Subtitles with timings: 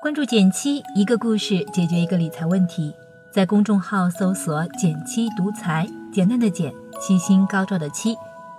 [0.00, 2.92] 关注减七，一个故事解决一个理财问题。
[3.32, 8.16] 在公众号搜索“减七独裁，简单的简，七星高照的七。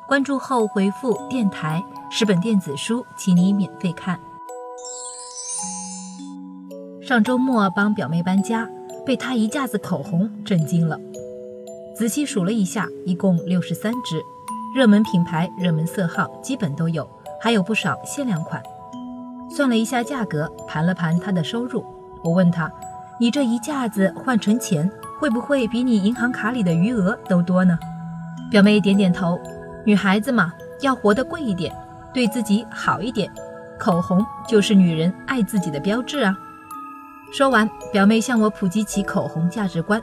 [0.07, 4.17] 关注后回复“电台”，十本电子书，请你免费看。
[7.01, 8.69] 上周末帮表妹搬家，
[9.05, 10.97] 被她一架子口红震惊了。
[11.95, 14.21] 仔细数了一下，一共六十三支，
[14.75, 17.09] 热门品牌、热门色号基本都有，
[17.45, 18.59] 还有不少限量款。
[19.51, 21.85] 算了一下价格，盘了盘她的收入，
[22.23, 22.71] 我问她
[23.21, 24.89] ：“你这一架子换成钱，
[25.19, 27.77] 会不会比你银行卡里的余额都多呢？”
[28.49, 29.39] 表妹点点头。
[29.85, 30.51] 女孩子嘛，
[30.81, 31.71] 要活得贵一点，
[32.11, 33.31] 对自己好一点。
[33.77, 36.35] 口红就是女人爱自己的标志啊。
[37.31, 40.01] 说完，表妹向我普及起口红价值观。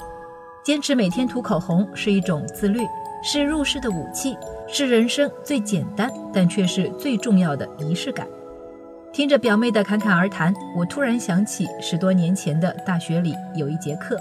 [0.63, 2.87] 坚持每天涂口红是一种自律，
[3.25, 4.39] 是入世的武器，
[4.73, 8.27] 是人生最简单但却是最重要的仪式感。
[9.13, 14.19] 听着表妹的侃侃而谈，我突然想起十多年前的大学里有一节课，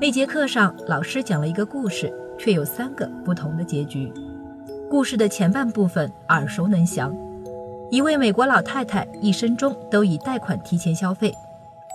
[0.00, 4.12] 那节课上老师讲了一个故事，却有三个不同的结局。
[4.90, 7.16] 故事的前半部分耳熟能详，
[7.88, 11.32] 一位美国老太太一生中都以贷款提前消费，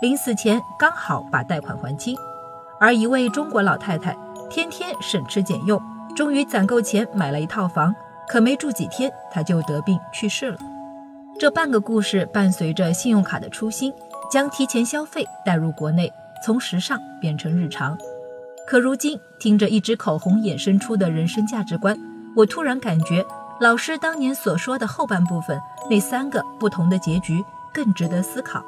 [0.01, 2.15] 临死前刚好把贷款还清。
[2.79, 4.17] 而一位中国老太太
[4.49, 5.77] 天天省吃俭用，
[6.15, 7.93] 终于攒够钱买了一套房，
[8.27, 10.57] 可没住几天，她就得病去世了。
[11.39, 13.93] 这半个故事伴随着信用卡的初心，
[14.29, 16.11] 将提前消费带入国内，
[16.45, 17.97] 从时尚变成日常。
[18.67, 21.97] 可如今听着一支口红衍生出的人生价值观，
[22.35, 23.25] 我突然感觉
[23.59, 27.43] 老师当年所说的后半部分那三个不同的结局
[27.73, 28.63] 更值得思考。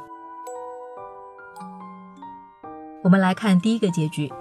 [3.04, 4.32] 我们来看第一个结局：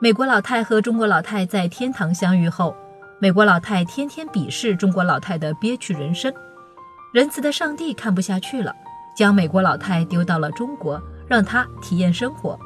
[0.00, 2.72] 美国老太和中国老太在天堂相遇后，
[3.18, 6.32] 美国老太天天鄙视中国老太的憋屈人生。
[7.12, 8.72] 仁慈的上帝看不下去了，
[9.16, 12.56] 将美国老太丢到了中国，让她体验生活。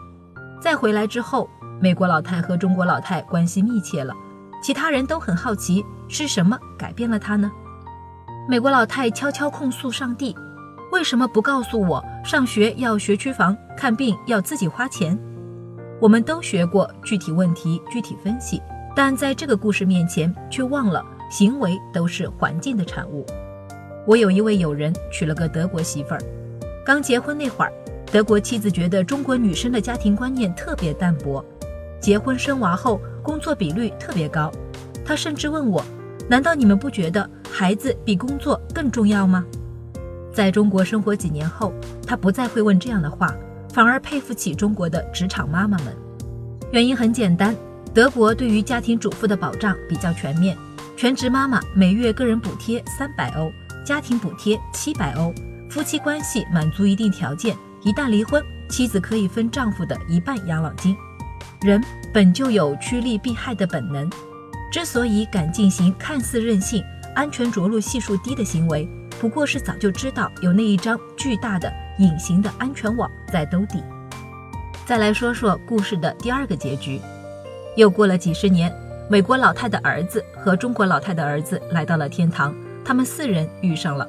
[0.60, 1.48] 再回来之后，
[1.80, 4.12] 美国老太和中国老太关系密切了。
[4.62, 7.50] 其他人都很好奇，是什么改变了她呢？
[8.46, 10.36] 美国老太悄悄控诉上帝。
[10.90, 15.18] 为什么不告诉我上学要学区房，看病要自己花钱？
[16.02, 18.60] 我们都学过具体问题具体分析，
[18.92, 23.24] 但在这个故事面前却忘了行为都是环境的产物。
[24.04, 26.20] 我有一位友人娶了个德国媳妇儿，
[26.84, 27.72] 刚结婚那会儿，
[28.10, 31.40] 德国妻子觉得中国女生的家庭观念特别淡薄，
[32.00, 34.50] 结婚生娃后工作比率特别高。
[35.04, 35.84] 她甚至问我：
[36.28, 39.44] 难道你们不觉得孩子比工作更重要吗？
[40.34, 41.72] 在中国生活几年后，
[42.04, 43.32] 她不再会问这样的话，
[43.72, 45.96] 反而佩服起中国的职场妈妈们。
[46.72, 47.56] 原因很简单，
[47.94, 50.56] 德国对于家庭主妇的保障比较全面，
[50.96, 53.50] 全职妈妈每月个人补贴三百欧，
[53.84, 55.32] 家庭补贴七百欧，
[55.70, 60.94] 夫妻关系满足一定条件，一旦离婚，妻子可以分丈夫的一半养老金。
[61.62, 61.82] 人
[62.12, 64.10] 本就有趋利避害的本能，
[64.70, 66.82] 之所以敢进行看似任性、
[67.14, 68.86] 安全着陆系数低的行为。
[69.20, 73.82] 不过是早就知道有那一张巨大的隐形的安全网在兜底。
[74.84, 77.00] 再来说说故事的第二个结局。
[77.76, 78.72] 又过了几十年，
[79.08, 82.54] 美国老太的儿子和中国老太的儿子来到了天堂，
[82.84, 84.08] 他们四人遇上了。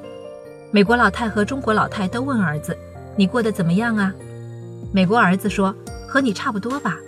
[0.70, 2.76] 美国老太和中国老太都问儿子
[3.16, 4.12] ：“你过得怎么样啊？”
[4.92, 5.74] 美国儿子说
[6.06, 6.98] ：“和你差不多吧。”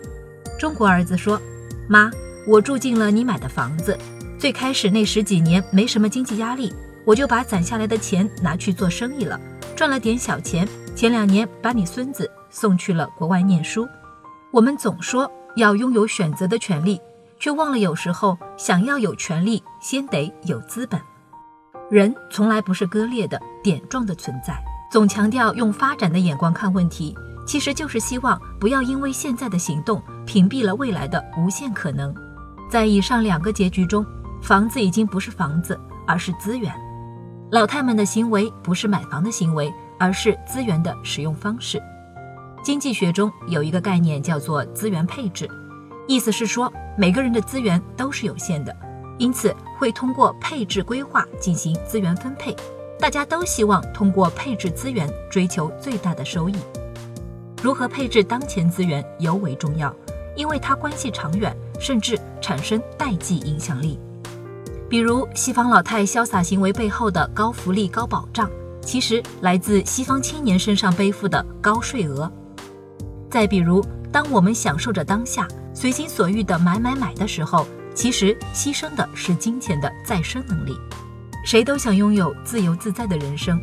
[0.58, 1.40] 中国儿子说
[1.88, 2.10] ：“妈，
[2.46, 3.98] 我住进了你买的房子。
[4.38, 6.72] 最开始那十几年没什么经济压力。”
[7.06, 9.40] 我就把攒下来的钱拿去做生意了，
[9.76, 10.66] 赚了点小钱。
[10.96, 13.86] 前两年把你孙子送去了国外念书。
[14.50, 16.98] 我们总说要拥有选择的权利，
[17.38, 20.98] 却忘了有时候想要有权利，先得有资本。
[21.90, 24.58] 人从来不是割裂的点状的存在，
[24.90, 27.14] 总强调用发展的眼光看问题，
[27.46, 32.14] 其实就是希望不要因为现在的行动屏蔽了未来的无限可能。
[32.70, 34.04] 在以上两个结局中，
[34.42, 36.72] 房子已经不是房子，而是资源。
[37.52, 41.80] 老太们的行为不是买房的行为，而是资源的使用方式。
[42.62, 45.48] 经济学中有一个概念叫做资源配置，
[46.08, 48.74] 意思是说每个人的资源都是有限的，
[49.16, 52.54] 因此会通过配置规划进行资源分配。
[52.98, 56.56] 大家都希望通过配置资源追求最大的收益。
[57.62, 59.94] 如何配置当前资源尤为重要，
[60.34, 64.00] 因为它关系长远，甚至产生代际影响力。
[64.88, 68.48] 比如西方老太潇洒行为背后的高福利、高保障，
[68.80, 72.30] 其实来自西方青年身上背负的高税额。
[73.28, 80.76] 再比如，当我们享受着当下、随心所欲的买买买的时候，其实牺牲的是金钱的再生能力。
[81.44, 83.60] 谁都想拥有自由自在的人生，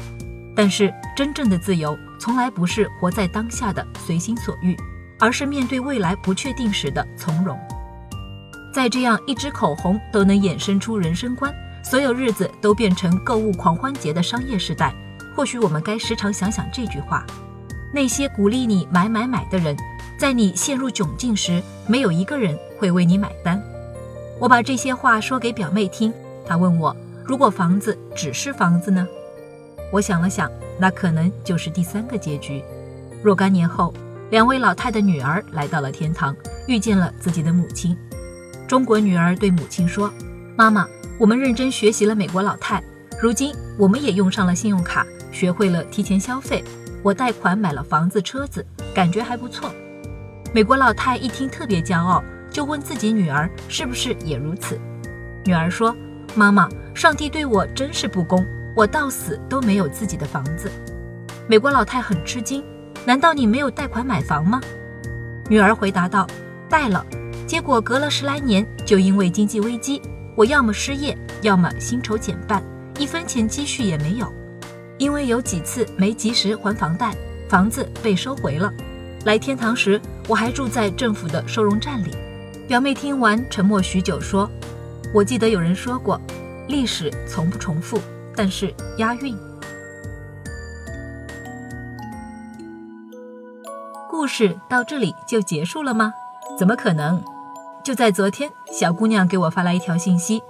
[0.56, 4.76] 但是真正的自由从来不是活在当下的随心所欲，
[5.20, 7.58] 而是面对未来不确定时的从容。
[8.74, 11.54] 在这样一支口红都能衍生出人生观，
[11.84, 14.92] 所有日子都变成购物狂欢节的商业时代，
[15.36, 17.24] 或许我们该时常想想这句话：
[17.94, 19.78] 那些鼓励你买买买的人，
[20.18, 23.62] 在你陷入窘境时，没有一个人会为你买单。
[24.40, 26.12] 我把这些话说给表妹听，
[26.44, 26.96] 她问我。
[27.24, 29.08] 如果房子只是房子呢？
[29.92, 32.64] 我想了想，那可能就是第三个结局。
[33.22, 33.94] 若干年后，
[34.32, 36.36] 两位老太的女儿来到了天堂，
[36.68, 37.96] 遇见了自己的母亲。
[38.68, 40.12] 中国女儿对母亲说
[40.58, 40.88] ：“妈妈，
[41.20, 42.84] 我们认真学习了美国老太，
[43.22, 46.64] 如今我们也用上了信用卡，学会了提前消费。
[47.02, 49.72] 我贷款买了房子、车子，感觉还不错。”
[50.54, 54.80] 美国老太一听特别骄傲，就问自己女儿是不是也如此。
[55.46, 55.96] 女儿说
[56.36, 58.46] ：“妈妈。”上帝对我真是不公，
[58.76, 60.72] 我到死都没有自己的房子。
[61.48, 62.64] 美国老太很吃惊，
[63.04, 64.62] 难道你没有贷款买房吗？
[65.50, 66.28] 女儿回答道
[66.70, 67.04] ：“贷了，
[67.46, 70.02] 结果隔了十来年，就因为经济危机，
[70.36, 72.64] 我要么失业，要么薪酬减半，
[72.98, 74.32] 一分钱积蓄也没有。
[74.98, 77.14] 因为有几次没及时还房贷，
[77.50, 78.72] 房子被收回了。
[79.26, 82.12] 来天堂时，我还住在政府的收容站里。”
[82.68, 84.50] 表妹听完，沉默许久，说
[85.14, 86.20] ：“我记得有人说过。”
[86.68, 88.00] 历史从不重复，
[88.36, 89.38] 但是押韵。
[94.10, 96.14] 故事到这里就结束了吗？
[96.58, 97.22] 怎么可能？
[97.84, 100.42] 就在昨天，小姑娘给我发来一条信息：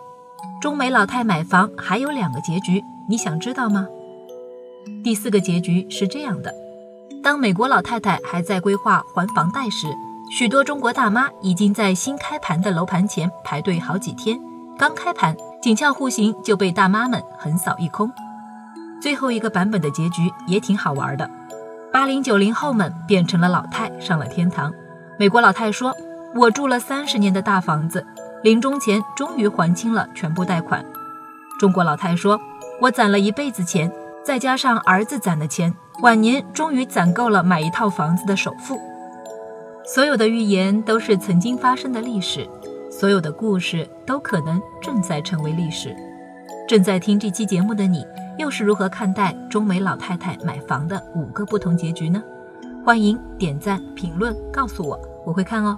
[0.61, 3.87] 中美老太买房还有两个结局，你想知道吗？
[5.03, 6.53] 第四个结局是这样的：
[7.23, 9.87] 当美国老太太还在规划还房贷时，
[10.37, 14.39] 许多中国大妈已经在新开盘的楼盘前排队好几天，
[14.77, 15.35] 刚开盘。
[15.63, 18.11] 紧俏户型就被大妈们横扫一空，
[19.01, 21.29] 最后一个版本的结局也挺好玩的。
[21.89, 24.73] 八零九零后们变成了老太，上了天堂。
[25.17, 25.95] 美国老太说
[26.35, 28.05] ：“我住了三十年的大房子，
[28.43, 30.83] 临终前终于还清了全部贷款。”
[31.59, 32.39] 中国老太说
[32.81, 33.91] ：“我攒了一辈子钱，
[34.23, 38.79] 再加上儿子攒的钱，晚年终于攒够了买一套房子的首付。”
[39.85, 42.49] 所有的预言都是曾经发生的历史。
[42.89, 45.95] 所有的故事都可能正在成为历史。
[46.67, 48.05] 正在听这期节目的你，
[48.37, 52.21] 又是如何看待中美老太太买房的五个不同结局呢？
[52.85, 55.77] 欢迎点赞、评论告诉我，我会看哦。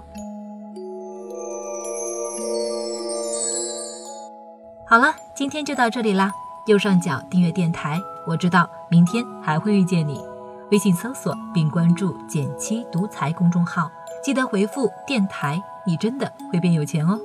[4.88, 6.32] 好了，今天就到这里啦。
[6.66, 10.24] 右上角订阅电台，我知道明天还会遇见你。
[10.70, 13.90] 微信搜索并关注“减七独裁”公众号，
[14.22, 15.60] 记得回复“电台”。
[15.84, 17.18] 你真的会变有钱哦。